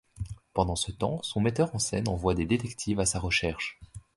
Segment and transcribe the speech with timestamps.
[0.55, 3.79] Pendant ce temps, son metteur en scène envoie des détectives à sa recherche.